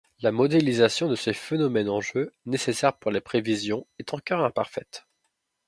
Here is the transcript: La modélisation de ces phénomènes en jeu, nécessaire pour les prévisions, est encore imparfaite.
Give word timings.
La 0.23 0.31
modélisation 0.31 1.07
de 1.07 1.15
ces 1.15 1.31
phénomènes 1.31 1.87
en 1.91 2.01
jeu, 2.01 2.33
nécessaire 2.47 2.97
pour 2.97 3.11
les 3.11 3.21
prévisions, 3.21 3.85
est 3.99 4.15
encore 4.15 4.43
imparfaite. 4.43 5.05